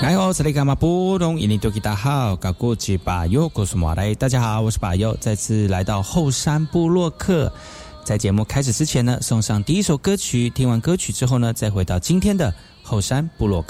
[0.00, 7.52] 哎哦，这里卡马布隆伊尼多吉大好，搞过去把右，告诉马来，大家好，我是把右，再次来到后山部落克。
[8.04, 10.48] 在节目开始之前呢，送上第一首歌曲。
[10.50, 13.60] 听完歌曲之后呢，再回到今天的后山布洛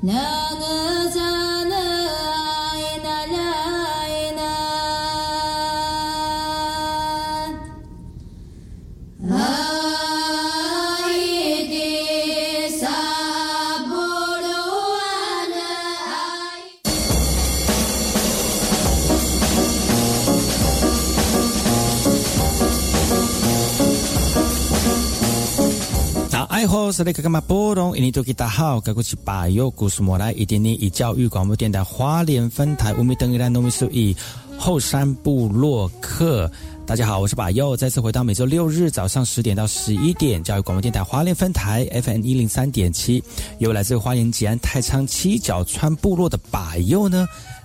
[0.00, 0.37] 克。
[26.98, 27.96] 是那个干嘛波动？
[27.96, 34.16] 印尼多吉大好，该过去把右故事莫来，一点点以教育广播电台花莲分台乌米登伊兰农民数以
[34.58, 36.50] 后山部落客。
[36.84, 43.22] 大家好，我是把右，再次回到每周六日早上十点到十一点，教育广播电台花莲分台 FM 一零三点七，
[43.60, 47.28] 由来自花莲吉安太仓七角川部落的把右呢。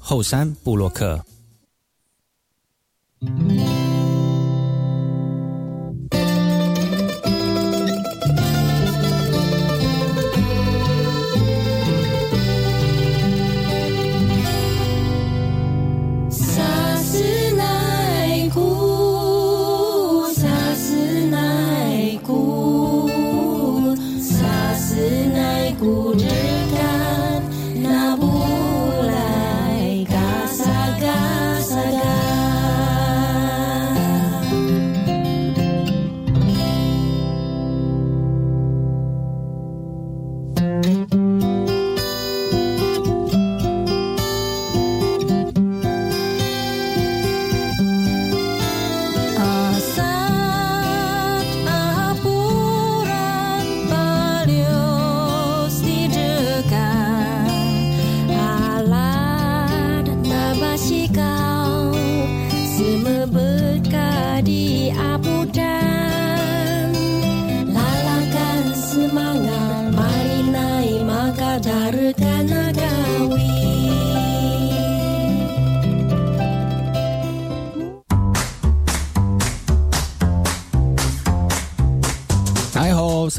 [0.00, 1.24] 后山布洛克。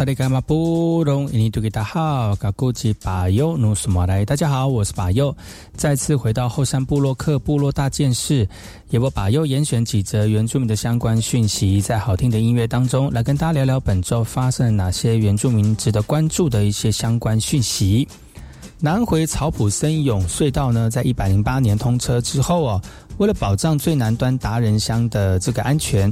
[0.02, 5.38] 萨利伽马布隆伊尼图吉达好，嘎古吉巴尤努苏马来，大家好，我是巴尤，
[5.76, 8.50] 再次回到后山部落克部落大件事，
[8.90, 18.08] 也我巴尤严选几则原住民的相关讯息，在好听的音乐当中来跟大家聊聊本周发生了哪些原住民值得关注的一些相关讯息。
[18.80, 22.82] 南回草埔森永隧道呢，在一百零八年通车之后哦，
[23.20, 26.12] 为了保障最南端达人乡的这个安全。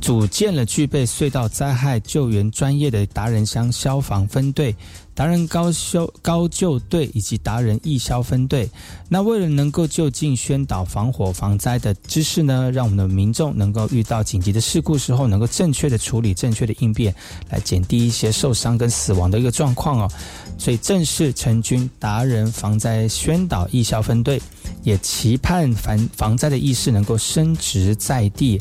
[0.00, 4.74] 组建了具备隧道灾害救援专业的达人乡消防分队、
[5.14, 8.68] 达人高修高救队以及达人义消分队。
[9.08, 17.14] 那为了能够就近宣导防火防灾的知识呢，让我们的民众能够遇到紧急的事故时候，能够正确的处理、正确的应变，
[17.50, 20.10] 来减低一些受伤跟死亡的一个状况哦。
[20.56, 24.40] 所以正式成军达人防灾宣导义消分队，
[24.82, 28.60] 也期盼防防灾的意识能够升值在地。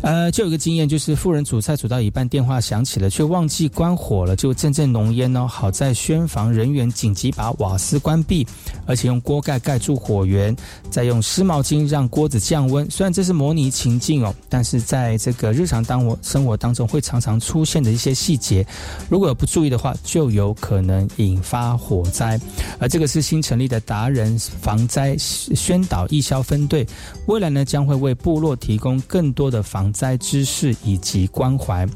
[0.00, 5.44] 呃，就有个经验，就是富人煮菜煮到一半，电话响起了，却忘记关火了，就阵阵浓烟哦。
[5.44, 8.46] 好在宣防人员紧急把瓦斯关闭，
[8.86, 10.54] 而且用锅盖盖住火源，
[10.88, 12.88] 再用湿毛巾让锅子降温。
[12.88, 18.64] 虽然这是模拟情境哦，但是在这个日常当我生活当中会常常出现的一些细节，
[19.10, 22.40] 如果不注意的话，就有可能引发火灾。
[22.78, 26.86] 而这个是新成立的达人防灾宣导义消分队，
[27.26, 29.87] 未来呢将会为部落提供更多的防。
[29.92, 31.86] 灾知识以及关怀，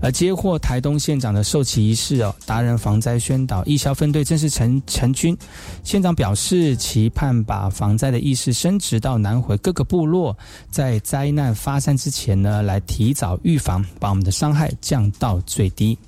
[0.00, 5.36] 而接获台东县长的授旗仪式哦，达人防灾宣导义消分队正式成成军。
[5.82, 10.36] 县长表示，期盼把防灾的意识升职到南回各个部落，
[10.70, 15.98] 在灾难发生之前呢，来提早预防，把我们的伤害降到最低。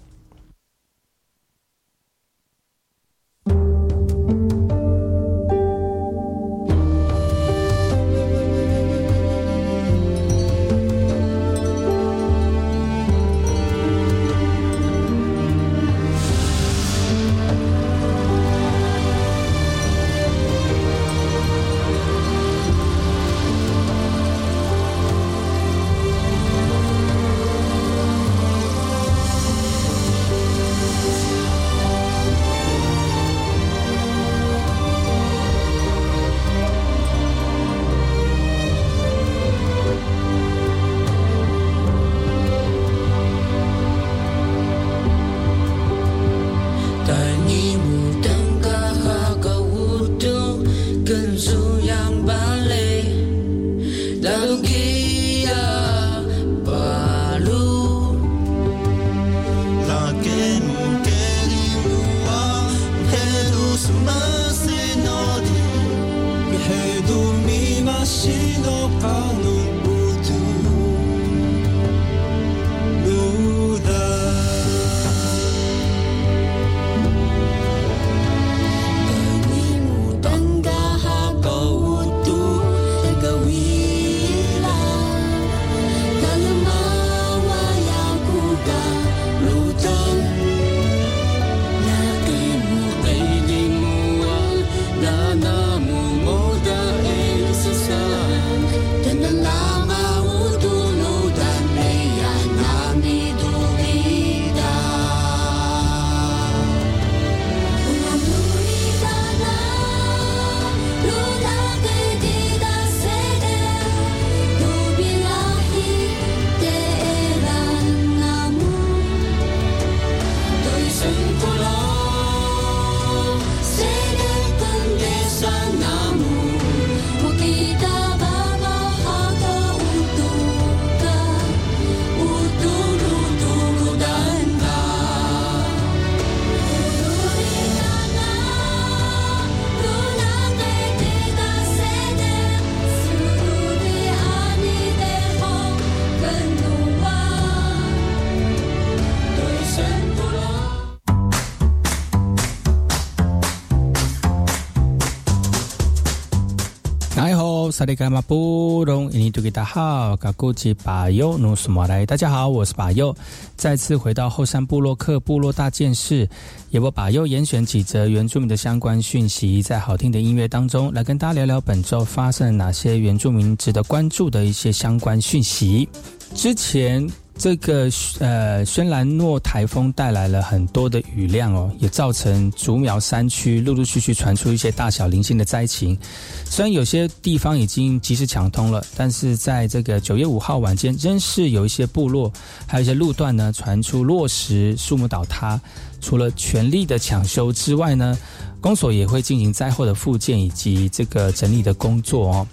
[157.79, 163.15] 萨利嘎马布隆，伊尼图吉达好，嘎古吉巴尤努苏马来，大家好，我是巴尤，
[163.55, 166.29] 再次回到后山部落客部落大件事，
[166.71, 175.89] 也我巴尤严选几则原住民的相关讯息，在好听的音乐当中来跟大家聊聊本周发生了哪些原住民值得关注的一些相关讯息。
[176.35, 177.09] 之前。
[177.39, 185.97] 这个呃，轩兰诺台风带来了很多的雨量哦，也造成竹苗山区陆陆续续传出一些大小零星的灾情。
[186.45, 192.33] 虽然有些地方已经及时抢通了，但是在这个九月五号晚间，仍是有一些部落，
[192.67, 195.61] 还有一些路段呢，传出落石、树木倒塌。
[196.01, 198.17] 除了全力的抢修之外呢，
[198.61, 202.47] 公所也会进行灾后的复建以及这个整理的工作哦。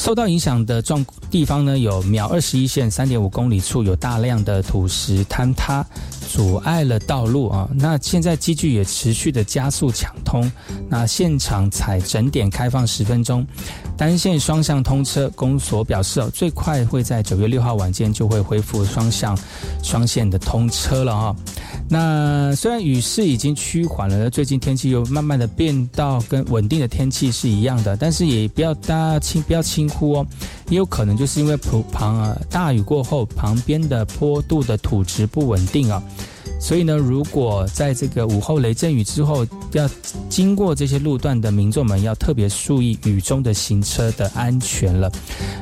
[0.00, 5.84] 受到影响的状地方呢，有秒二十一线三点五公里处有大量的土石坍塌，
[6.32, 7.68] 阻碍了道路啊。
[7.74, 10.50] 那现在机具也持续的加速抢通，
[10.88, 13.46] 那现场采整点开放十分钟，
[13.96, 15.28] 单线双向通车。
[15.34, 19.36] 公所表示哦，最快会在九月六号晚间就会恢复双向
[19.82, 21.36] 双线的通车了啊。
[21.88, 30.26] 那虽然雨势已经趋缓了，最近天气又慢慢的变到跟稳定的天气是一样的，但是也不要大家轻不要轻忽哦，
[30.70, 36.02] 也有可能就是因为普旁啊大雨过后旁边的坡度的土质不稳定啊。
[36.58, 39.88] 所以呢，如果在这个午后雷阵雨之后要
[40.28, 45.10] 经过这些路段的民众们，要特别注意雨中的行车的安全了，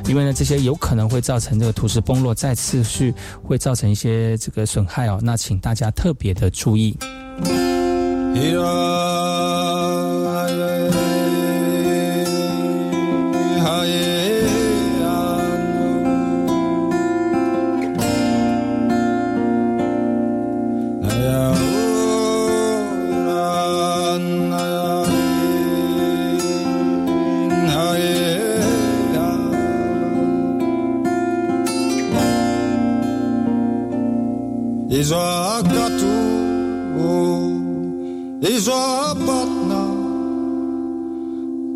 [0.09, 5.17] 因为呢，这些有可能会造成这个土石崩落，再次去会造成一些这个损害哦。
[5.21, 6.97] 那请大家特别的注意。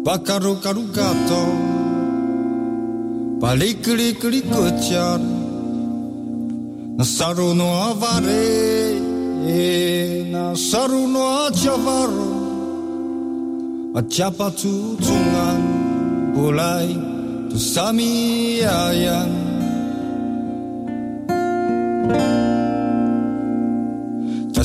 [0.06, 1.44] Bakaru karu gato
[3.42, 5.22] Palikli kli kuchar
[6.98, 9.00] Nasaru no avare.
[10.34, 12.30] Nasaru no achavaro
[14.00, 15.62] Achapa tu tungan
[16.36, 16.90] Bulai
[17.50, 19.32] tu sami ayan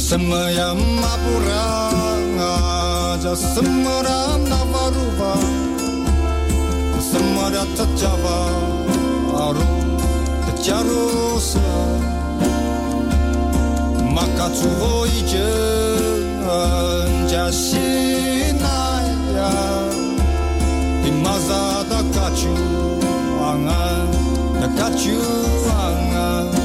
[0.09, 2.78] Semayam apuranga
[3.19, 5.33] raja semara navaruva
[7.11, 8.39] semara tajava
[9.47, 9.67] aru
[10.47, 11.67] tajarosa
[14.15, 15.51] makatsuwo ije
[17.31, 18.71] jashinaya
[21.09, 22.55] imazada kachu
[23.51, 23.83] anga
[24.61, 25.19] da kachu
[25.87, 26.58] anga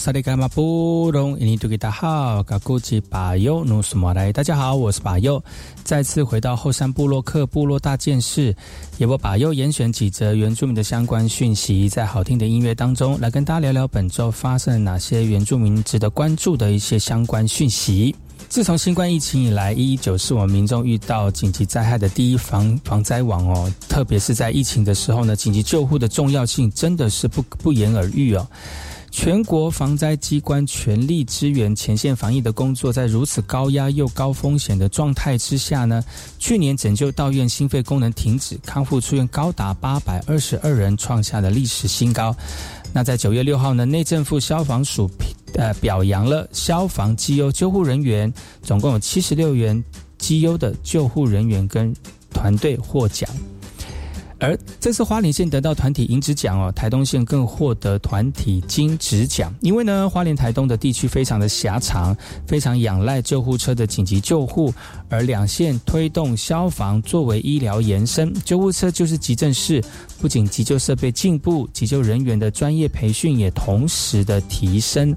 [0.00, 5.44] 萨利嘎马布隆，印尼多吉达好，嘎古吉巴尤努苏马来，大家好，我是巴尤，
[5.84, 8.56] 再次回到后山部落克部落大件事，
[8.96, 18.16] 也我巴尤严选几则原住民的相关讯息，在好听的音乐当中来跟大家聊聊本周发生了哪些原住民值得关注的一些相关讯息。
[18.48, 28.48] 自从新冠疫情以来，一一九是我们民众遇到紧急灾害的第一防防灾网哦，特别是在疫情的时候呢，紧急救护的重要性真的是不不言而喻哦。
[29.10, 36.02] 全国防灾机关全力支援前线防疫的工作，在如此高压又高风险的状态之下呢，
[36.38, 42.34] 去年拯救到院心肺功能停止，康复出院高达八百二十二人，创下了历史新高。
[42.92, 45.10] 那在九月六号呢，内政府消防署
[45.54, 49.82] 呃表扬了消防机优救护人员，总共有七十六员
[50.18, 51.94] 机优的救护人员跟
[52.32, 53.28] 团队获奖。
[54.40, 59.54] 而这次花莲县得到团体银质奖哦，台东县更获得团体金质奖。
[59.60, 62.16] 因为呢，花莲台东的地区非常的狭长，
[62.46, 64.72] 非常仰赖救护车的紧急救护，
[65.10, 69.84] 而两县推动消防作为医疗延伸，救护车就是急诊室。
[70.20, 75.14] 不仅急救设备进步，急救人员的专业培训也同时的提升。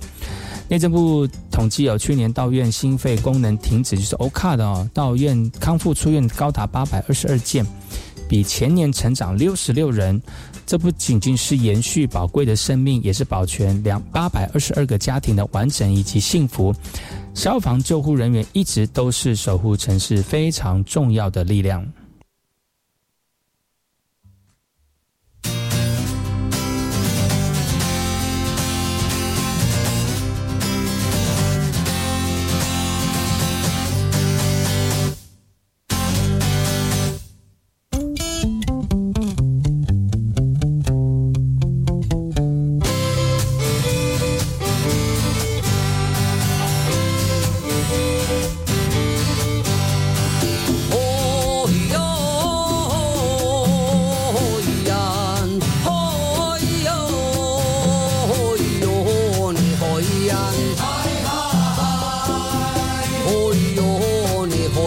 [0.68, 7.66] 内政部统计有去年到院心肺功能停止，就是 O 卡的哦，到院康复出院高达八百二十二件。
[8.28, 10.22] 比前年成长六十六人，
[10.66, 16.74] 这不仅仅是延续宝贵的生命，也是保全两八百二十二个家庭的完整以及幸福。
[17.34, 21.86] 消防救护人员一直都是守护城市非常重要的力量。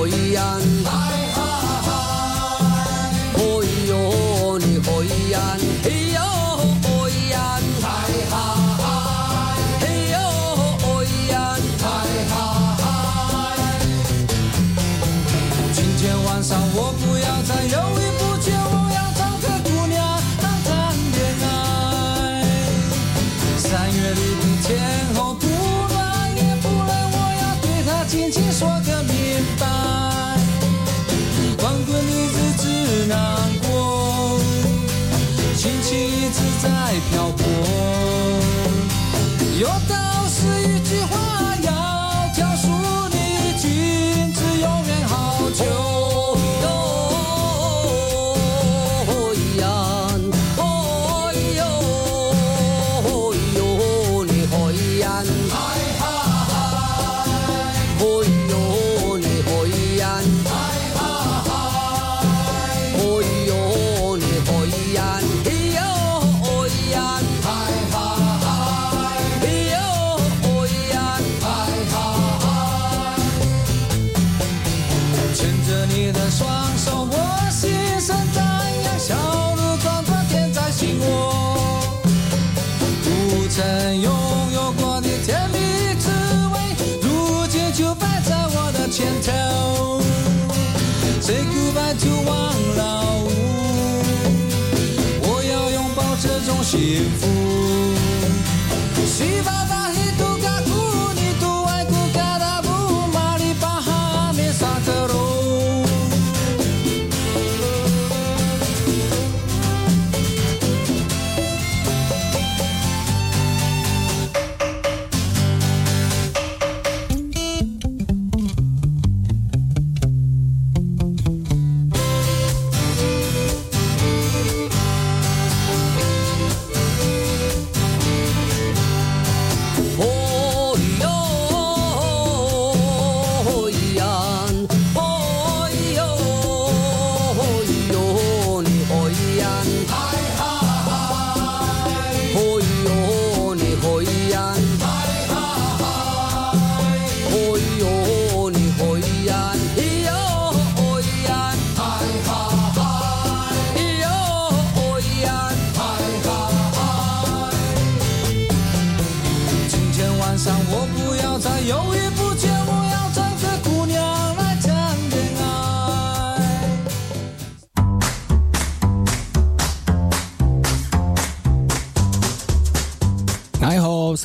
[0.07, 1.26] 一样。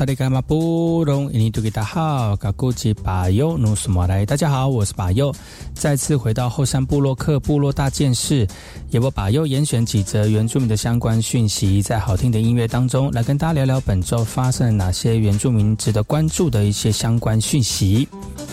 [0.01, 5.31] 萨利伽马布隆，印尼多吉达好，嘎古吉巴尤努苏马来，大家好，我是巴尤，
[5.75, 8.47] 再次回到后山部落克部落大件事，
[8.89, 18.07] 也我巴尤严选几则原住民的相关讯息，在好听的音乐当中来跟大家聊聊本周发生了哪些原住民值得关注的一些相关讯息。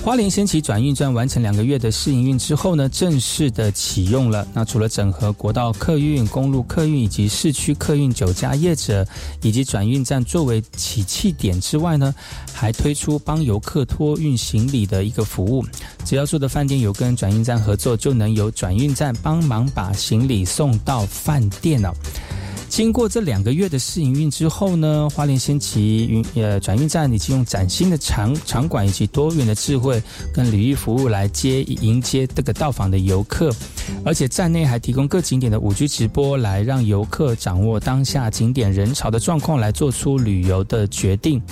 [0.08, 4.48] 花莲掀起转运站完成两个月的试营运之后呢，正式的启用了。
[4.54, 9.06] 那除了整合国道客运、公路客运以及市区客运九家业者，
[9.42, 12.14] 以及转运站作为起气点之外呢，
[12.54, 15.62] 还推出帮游客托运行李的一个服务。
[16.06, 21.94] 只要住的饭店有跟转运站合作，就能由转运站帮忙把行李送到饭店了。
[22.68, 30.00] 经过这两个月的试营运之后呢，花莲仙旗运呃转运站已经用崭新的场场馆以及多元的智慧
[30.32, 33.50] 跟旅域服务来接迎接这个到访的游客，
[34.04, 41.42] 而且站内还提供各景点的五 G 直播，来让游客掌握当下景点人潮的状况，来做出旅游的决定。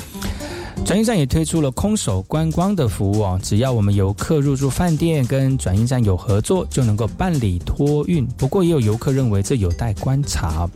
[0.84, 8.24] 转运站也推出了空手观光的服务哦，只要我们游客入住饭店跟转运站有合作，就能够办理托运。
[8.36, 10.68] 不过也有游客认为这有待观察。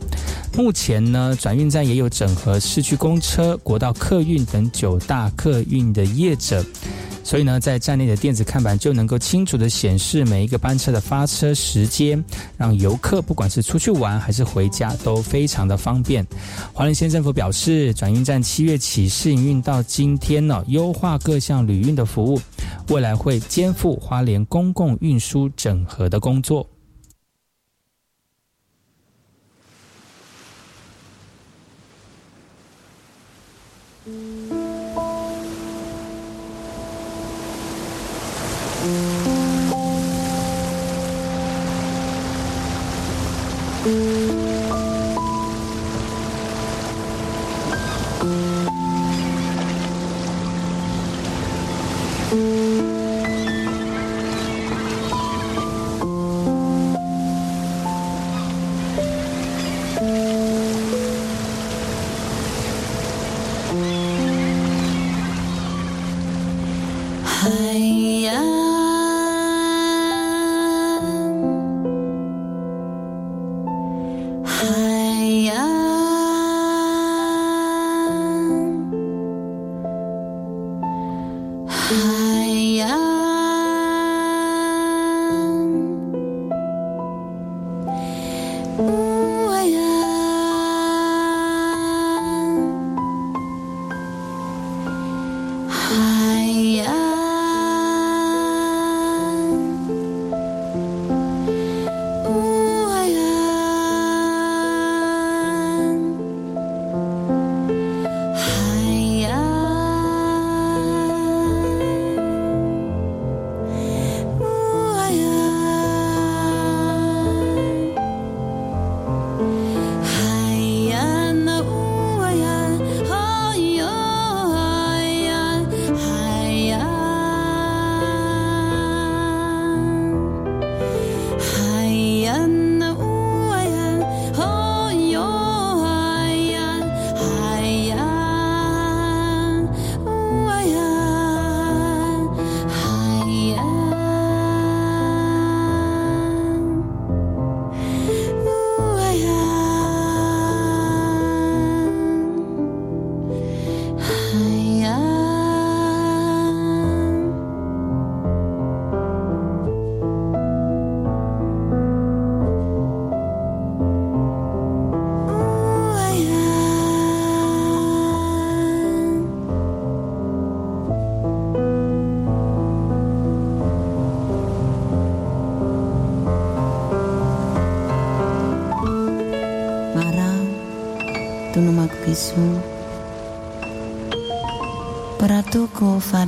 [0.57, 6.61] 目前呢，转运站也有整合市区公车、国道客运等九大客运的业者。
[7.23, 12.23] 所以呢，在站内的电子看板就能够清楚的显示每一个班车的发车时间，
[12.57, 16.25] 让游客不管是出去玩还是回家都非常的方便。
[16.73, 22.41] 华联县政府表示，转运站七月起试营运到今天呢，优化各项旅运的服务，
[22.89, 26.67] 未来会肩负花莲公共运输整合的工作。
[43.83, 44.21] 海。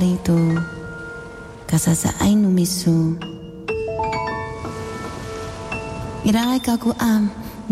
[0.04, 0.36] rito
[1.64, 3.16] kasasaay numiso.
[6.28, 7.22] Irakay kaku am ah,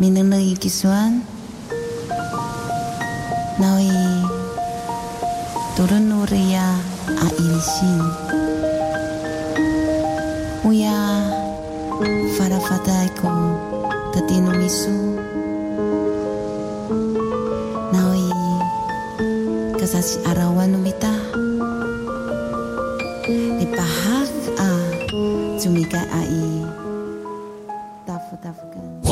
[0.01, 1.21] minang nagikisuan.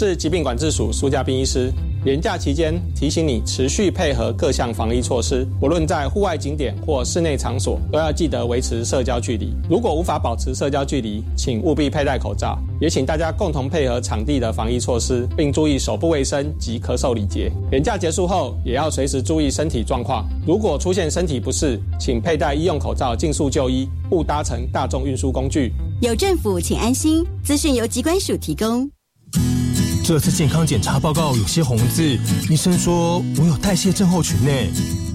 [0.00, 1.70] 是疾病管制署苏家斌医师。
[2.02, 9.52] 年假期间，提醒你持续配合各项防疫措施，不论在户外景点或室内场所，都要记得维持社交距离。
[9.68, 12.58] 如果无法保持社交距离，请务必佩戴口罩。
[12.80, 17.52] 也请大家共同配合场地的防疫措施，并注意手部卫生及咳嗽礼节。
[17.70, 20.26] 年假结束后，也要随时注意身体状况。
[20.46, 25.74] 如果出现身体不适，请佩戴医用口罩，尽速就医，勿搭乘大众运输工具。
[26.00, 27.22] 有政府，请安心。
[27.44, 28.90] 资讯由机关署提供。
[30.10, 32.18] 这次健康检查报告有些红字，
[32.50, 34.50] 医生说我有代谢症候群呢。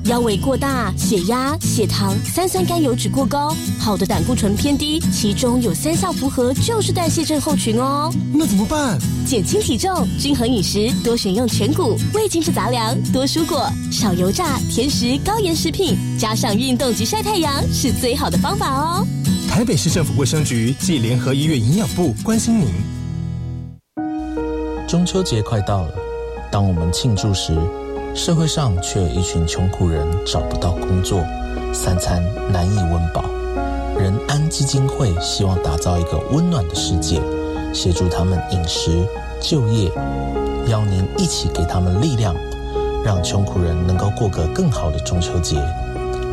[0.05, 8.10] 腰围过大、血压、血糖、三酸甘油脂过高、好的胆固醇偏低，其中有三项符合就是代谢症候群哦。
[8.31, 8.97] 那怎么办？
[9.27, 19.05] 减轻体重，均衡饮食，多选用全谷、未精制杂粮，多蔬果，少油炸、甜食、高盐食品，加上运动及晒太阳，是最好的方法哦。
[19.49, 22.94] 台北市政府卫生局暨联合医院营养部关心您。
[24.88, 25.89] 中秋节快到了，
[26.52, 27.58] 当我们庆祝时，
[28.13, 31.19] 社会上却有一群穷苦人找不到工作，
[31.74, 33.24] 三餐难以温饱。
[33.98, 37.19] 仁安基金会希望打造一个温暖的世界，
[37.74, 39.04] 协助他们饮食、
[39.41, 39.91] 就业，
[40.67, 42.36] 邀您一起给他们力量，
[43.04, 45.58] 让穷苦人能够过个更好的中秋节。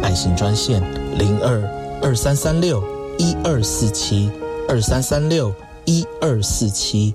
[0.03, 0.83] 爱心专线
[1.17, 1.63] 零二
[2.03, 2.83] 二三三六
[3.17, 4.31] 一二四七
[4.69, 5.55] 二三三六
[5.87, 7.15] 一二四七。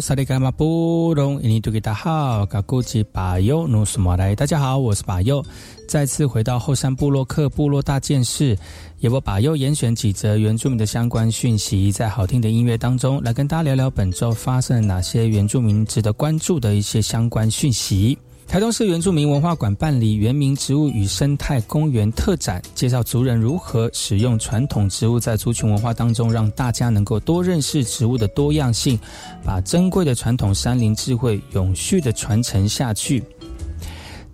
[0.00, 5.44] 萨利嘎马布隆伊尼图吉达好，嘎古吉巴尤努苏马来，大家好，我是巴尤，
[5.88, 8.56] 再次回到后山部落克部落大件事，
[9.00, 18.18] 也我巴尤严选几则原住民的相关讯息，在好听的音乐当中来跟大家聊聊本周发生了哪些原住民值得关注的一些相关讯息。
[18.46, 28.96] 台东市原住民文化馆办理原名植物与生态公园特展，介绍族人如何使用传统植物在族群文化当中，让大家能够多认识植物的多样性，
[29.44, 33.24] 把珍贵的传统山林智慧永续的传承下去。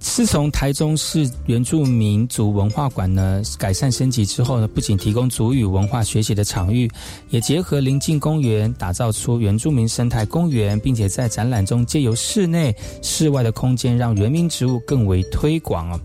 [0.00, 6.90] 自从台中市原住民族文化馆呢改善升级之后呢，不仅提供族语文化学习的场域，
[7.28, 16.00] 也结合邻近公园，打造出原住民生态公园，并且在展览中借由室内、室外的空间，让原民植物更为推广哦。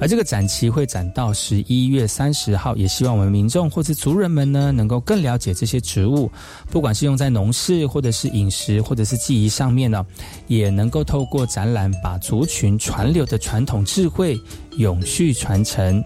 [0.00, 6.28] 而这个展期会展到十一月三十号，也希望我们民众或是族人们呢，能够更了解这些植物，
[6.68, 10.04] 不管是用在农事，或者是饮食，或者是记忆上面呢，
[10.48, 13.35] 也能够透过展览把族群传流的。
[13.38, 14.40] 传统智慧
[14.76, 16.02] 永续传承。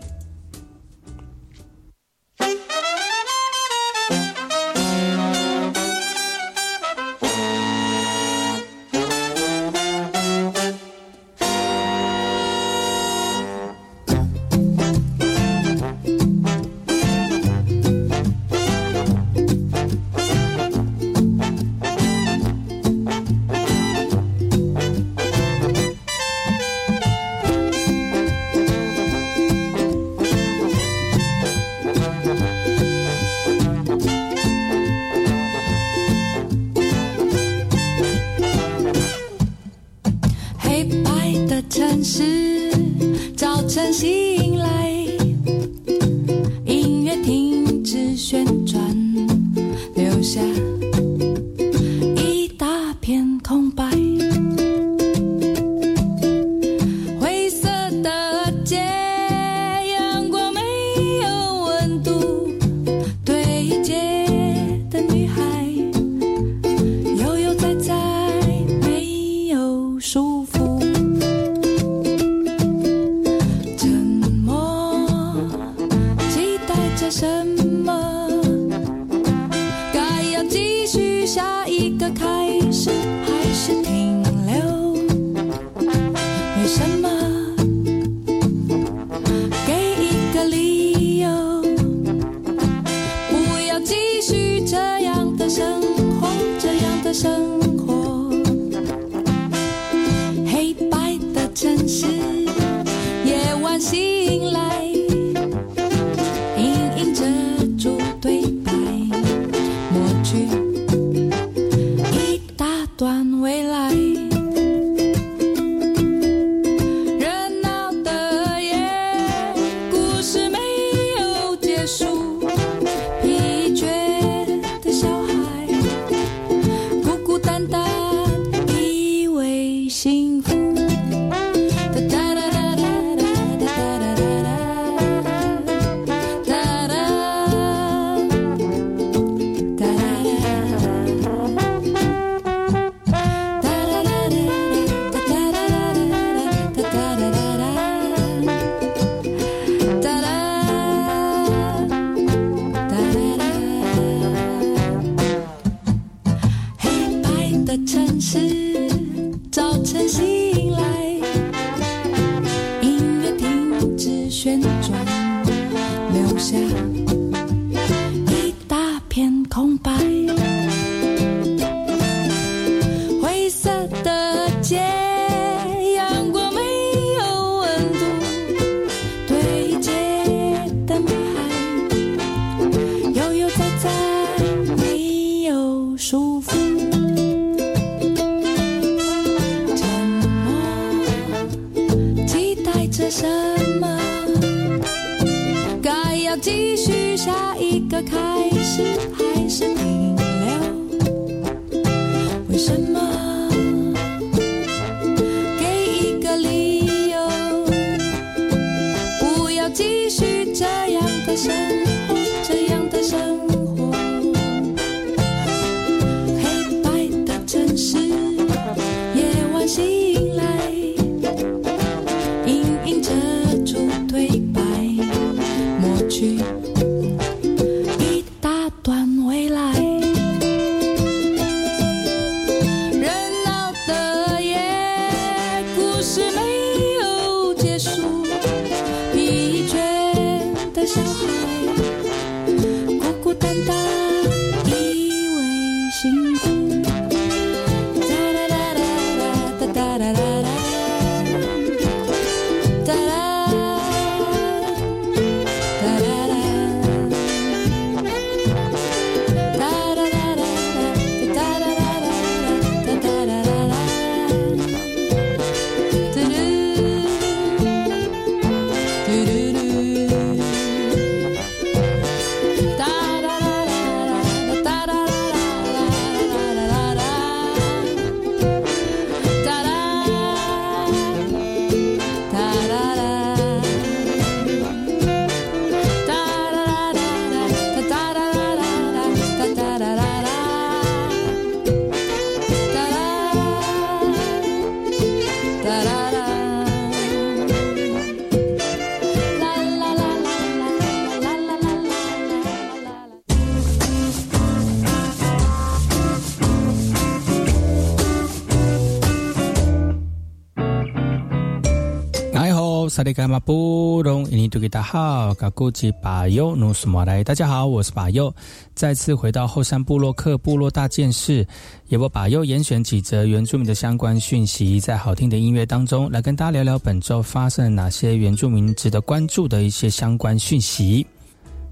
[313.01, 318.31] 萨利嘎马布隆，印尼多吉大好，嘎古吉巴尤努斯马来，大家好，我是巴尤，
[318.75, 321.49] 再次回到后山部落克部落大件事，
[321.89, 331.07] 也我巴尤严选几则原住民的相关讯息，在好听的音乐当中来跟大家聊聊本周发生了哪些原住民值得关注的一些相关讯息。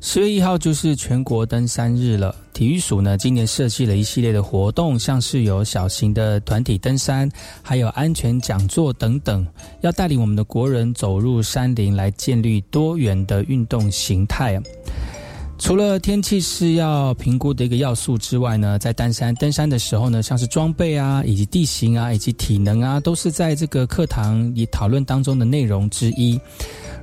[0.01, 2.35] 十月一号就是全国登山日了。
[2.53, 7.29] 体育署呢，今年设计了一系列的活动，像是有小型的团体登山，
[7.63, 9.47] 还有安全讲座等等，
[9.81, 14.61] 要带领我们的国人走入山林，来建立多元的运动形态。
[15.59, 26.41] 除了天气是要评估的一个要素之外呢，在登山登山的时候呢，像是装备啊，以及地形啊，以及体能啊，都是在这个课堂以讨论当中的内容之一。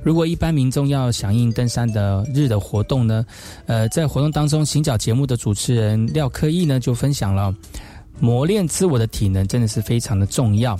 [0.02, 3.24] 如果一般民众要响应登山的日的活动呢，
[3.66, 7.54] 呃，在活动当中，行脚节目的主持人廖科义呢就分享了，
[8.18, 10.76] 磨练自我的体能真的是非常的重要。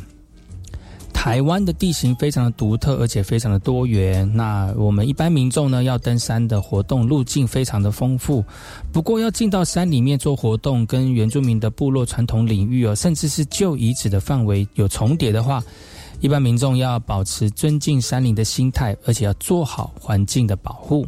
[1.16, 4.30] 台湾的地形非常的独特，而且非常的多元。
[4.32, 8.44] 那我们一般民众呢，要登山的活动路径非常的丰富。
[8.92, 15.60] 不过要进到山里面做活动，跟原住民的部落传统领域哦，甚至是旧遗址的范围有重叠的话，
[16.20, 21.04] 一般民众要保持尊敬山林的心态，而且要做好环境的保护。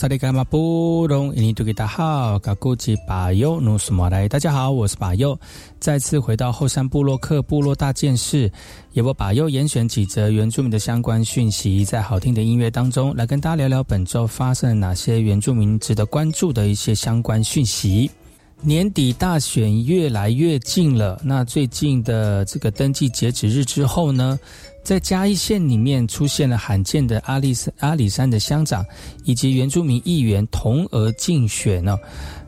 [0.00, 5.38] 萨利伽马布隆，印尼多吉达好，嘎古吉巴尤努苏马来，大家好，我是巴尤，
[5.78, 8.50] 再次回到后山部落克部落大件事，
[8.94, 18.10] 由我巴尤严选几则原住民的相关讯息，在好听的音乐当中来跟大家聊聊本周发生了哪些原住民值得关注的一些相关讯息。
[18.62, 24.38] 年底大选越来越近了，那最近的这个登记截止日之后呢？
[24.90, 28.84] 在嘉义县里面出现了罕见的阿里山阿里山的乡长
[29.22, 31.96] 以及原住民议员同额竞选呢。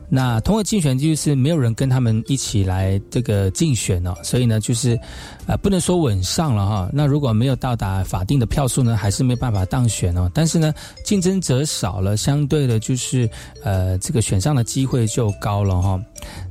[0.09, 4.99] 那同额竞选就是没有人跟他们一起来这个竞选哦，所以呢，就是
[5.47, 6.89] 呃不能说稳上了哈。
[6.93, 10.29] 那如果没有到达法定的票数呢，还是没办法当选哦。
[10.31, 10.71] 但是呢，
[11.03, 13.27] 竞争者少了，相对的，就是
[13.63, 15.99] 呃这个选上的机会就高了哈。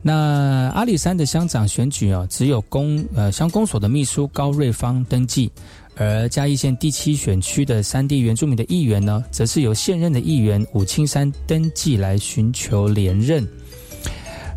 [0.03, 5.49] 那阿里山的乡长选举哦，只有公呃乡公所的秘书高瑞芳登记，
[5.97, 13.47] 而嘉义县第七选区的三地原住民的议员呢，则是由现任的议员武青山登记来寻求连任。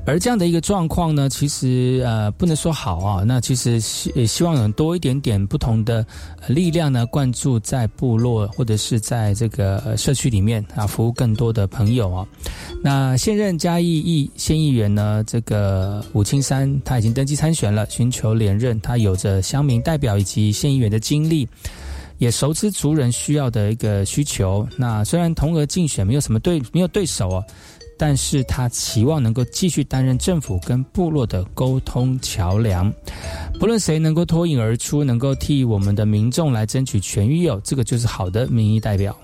[0.08, 3.24] 而这样的一个状况呢，其实呃不能说好啊。
[3.24, 6.06] 那其实希希望有多一点点不同的
[6.47, 12.28] 力量呢，灌注在部落或者是在这个社区里面啊，服务更多的朋友啊。
[12.84, 18.80] 那现任嘉义议县议员呢，这个武青山他已经登记参选了，寻求连任。
[18.82, 21.47] 他有着乡民代表以及县议员的经历，
[22.20, 24.68] 也熟知族人需要的一个需求。
[24.78, 27.43] 那虽然同额竞选没有什么对没有对手啊。
[27.98, 32.91] 但是他期望能够继续担任政府跟部落的沟通桥梁，
[33.60, 39.16] 不论谁能够脱颖而出，能够替我们的民众来争取权益哦，这个就是好的民意代表。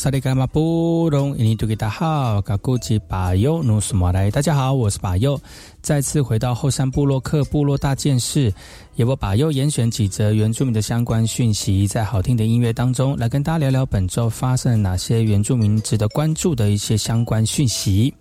[0.00, 5.36] 萨利嘎马布隆，伊尼图吉达好，嘎古吉巴尤努苏马来，大家好，我是巴尤，
[5.82, 8.54] 再次回到后山部落客部落大件事，
[8.94, 18.14] 由我巴尤严选几则原住民的相关讯息，在好听的音乐当中，来跟大家聊聊本周发生了哪些原住民值得关注的一些相关讯息。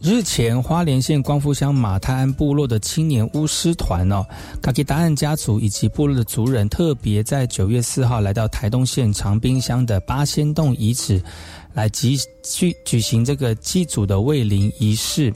[0.00, 4.24] 日前，花莲县光复乡马太安部落的青年巫师团哦，
[4.62, 11.20] 卡吉达安家族以及部落的族人，特别在九月四号来到台东县长滨乡的八仙洞遗址，
[11.74, 15.34] 来集去举行这个祭祖的慰灵仪式。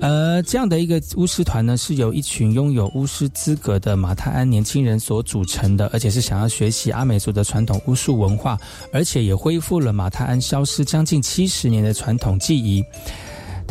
[0.00, 8.58] 呃，这样的一个巫师团呢，是由一群拥有巫师资格的马太安年轻人所组成的，而且是想要学习阿美族的传统巫术文化，
[8.94, 12.82] 而且也恢复了马太安消失将近七十年的传统技艺。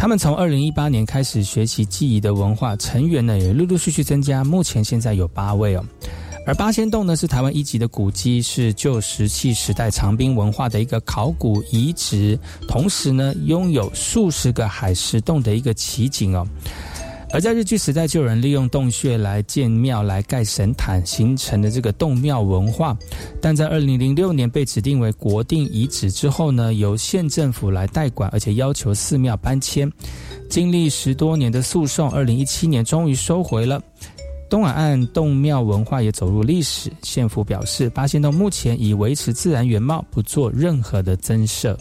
[0.02, 5.86] 他们从二零一八年开始学习记忆的文化，成员呢也陆陆续续增加，目前现在有八位哦。
[6.44, 12.36] 而八仙洞呢是台湾一级的古迹，是旧石器时代长滨文化的一个考古遗址，
[12.68, 16.48] 同时呢拥有数十个海石洞的一个奇景哦。
[17.34, 22.98] 而在日据时代，就有人利用洞穴来建庙、来盖神坛，形成的这个洞庙文化。
[23.42, 29.90] 但在二零零六年被指定为国定遗址之后呢，由县政府来代管，而且要求寺庙搬迁。
[30.50, 33.82] 经历十多年的诉讼，二零一七年终于收回了。
[34.50, 36.92] 东海岸洞庙文化也走入历史。
[37.02, 41.78] 县府表示，八仙洞目前已维持自然原貌，不做任何的增设。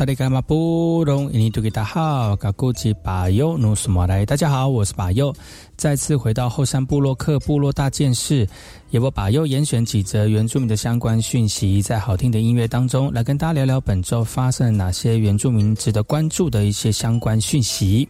[0.00, 5.30] 萨利卡马布隆，印尼多吉达好，嘎古吉巴尤努苏马来，大家好，我是巴尤，
[5.76, 8.48] 再次回到后山部落克部落大件事，
[8.88, 18.08] 也我巴尤严选几则原住民的相关讯息，在好听的音乐当中来跟大家聊聊本周发生了哪些原住民值得关注的一些相关讯息。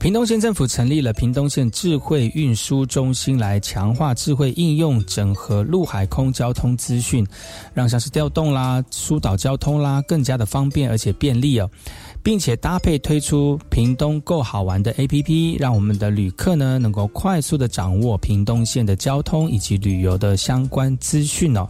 [0.00, 7.24] 屏东县政府成立了屏东县智慧运输中心，来强化智慧应用，整合陆海空交通资讯，
[7.74, 11.68] 让像是调动啦、疏导交通啦更加的方便而且便利哦，
[12.22, 21.68] 并且搭配推出屏东够好玩的 APP，让我们的旅客呢能够快速的掌握屏东县的交通以及旅游的相关资讯哦。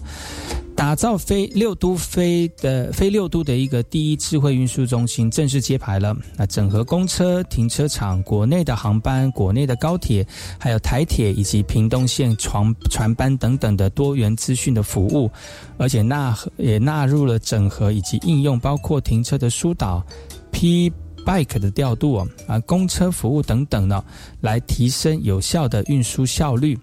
[0.80, 6.16] 打造非六都非的非六都的一个第一智慧运输中心正式揭牌了。
[6.38, 10.26] 那整合公车停车场、国内的航班、国内的高铁，
[10.58, 15.30] 还有台铁以及屏东线船船班等等的多元资讯的服务，
[15.76, 20.02] 而且纳也纳入了整合以及应用，包括停车的疏导、
[20.50, 20.90] P
[21.26, 22.14] bike 的调度
[22.46, 24.02] 啊、公车服务等等呢，
[24.40, 26.78] 来提升有效的运输效率。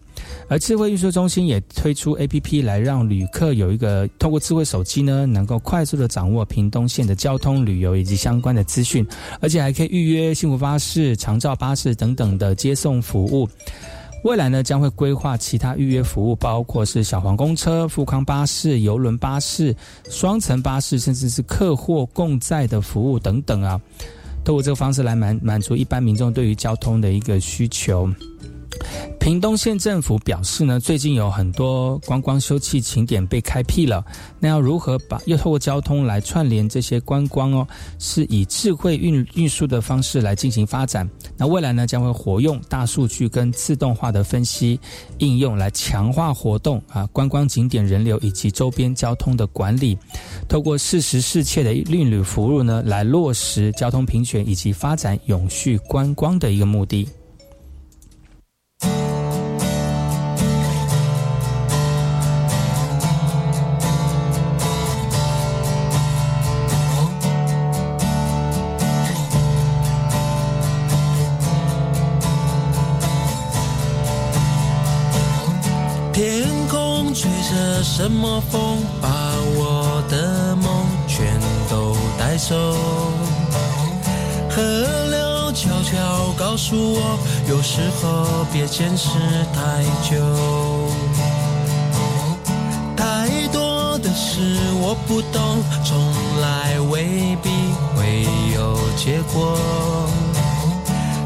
[0.47, 9.05] 而智慧运输中心也推出 A P P 来让旅客有一个透过智慧手机呢，能够快速的掌握屏东县的交通、旅游以及相关的资讯，
[9.41, 13.47] 而且还可以预约幸福巴士、长照巴士等等的接送服务。
[14.23, 19.75] 未来呢，将会规划其他预约服务，包括是小黄公车、富康巴士、游轮巴士、
[20.09, 23.79] 双层巴士，甚至是客货共载的服务等等啊。
[24.43, 28.09] 透过这个方式来满满足一般民众对于交通的一个需求。
[29.19, 34.05] 屏东县政府表示呢，最近有很多观光休憩景点被开辟了。
[34.39, 37.67] 那要如何把又透过交通来串联这些观光哦？
[37.99, 41.09] 是以智慧运运输的方式来进行发展。
[41.35, 44.79] 那未来呢，将会活用大数据跟自动化的分析
[45.17, 49.97] 应用来强化活动啊，观光景点人流以及周边交通的管理。
[50.47, 57.07] 透过适时适切的运旅服务呢，来落实交通平权以及发展永续观光的一个目的。
[77.97, 79.09] 什么风把
[79.55, 81.25] 我的梦全
[81.67, 82.55] 都带走？
[84.51, 84.61] 河
[85.09, 87.17] 流悄悄告诉我，
[87.49, 89.09] 有时候别坚持
[89.51, 90.15] 太久。
[92.95, 95.97] 太多的事我不懂，从
[96.39, 97.49] 来未必
[97.95, 99.57] 会有结果。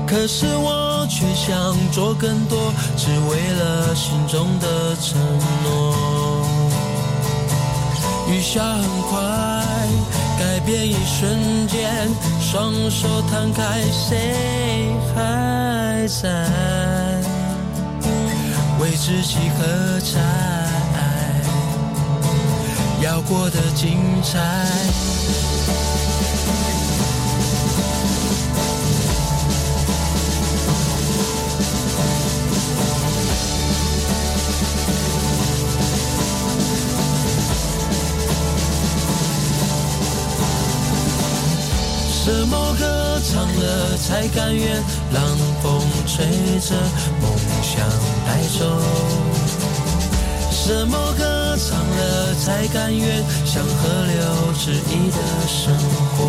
[0.08, 5.20] 可是我却想做更多，只为了心中的承
[5.66, 6.11] 诺。
[8.32, 9.20] 雨下很快，
[10.40, 12.08] 改变一瞬间，
[12.40, 16.48] 双手摊开，谁还在
[18.80, 20.18] 为自己喝彩？
[23.02, 24.40] 要过得精彩。
[43.32, 45.24] 唱了才甘愿让
[45.64, 46.26] 风吹
[46.60, 46.76] 着
[47.22, 47.32] 梦
[47.64, 47.88] 想
[48.28, 48.30] 带
[48.60, 48.60] 走？
[50.52, 54.20] 什么歌唱了才甘愿像河流
[54.54, 55.18] 恣意的
[55.48, 55.74] 生
[56.18, 56.20] 活？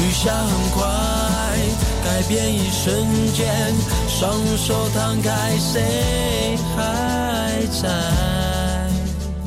[0.00, 0.78] 雨下很快，
[2.04, 3.44] 改变一瞬间，
[4.08, 8.27] 双手摊开，谁还在？